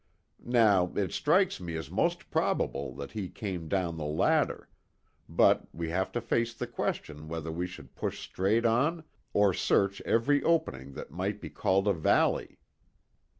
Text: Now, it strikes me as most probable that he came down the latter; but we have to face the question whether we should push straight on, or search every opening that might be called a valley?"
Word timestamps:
Now, 0.43 0.91
it 0.95 1.11
strikes 1.11 1.59
me 1.61 1.75
as 1.75 1.91
most 1.91 2.31
probable 2.31 2.95
that 2.95 3.11
he 3.11 3.29
came 3.29 3.67
down 3.67 3.97
the 3.97 4.03
latter; 4.03 4.67
but 5.29 5.67
we 5.75 5.89
have 5.89 6.11
to 6.13 6.19
face 6.21 6.55
the 6.55 6.65
question 6.65 7.27
whether 7.27 7.51
we 7.51 7.67
should 7.67 7.93
push 7.93 8.19
straight 8.23 8.65
on, 8.65 9.03
or 9.31 9.53
search 9.53 10.01
every 10.01 10.41
opening 10.41 10.93
that 10.93 11.11
might 11.11 11.39
be 11.39 11.51
called 11.51 11.87
a 11.87 11.93
valley?" 11.93 12.57